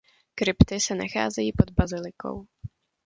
[0.35, 2.45] Krypty se nacházejí pod bazilikou.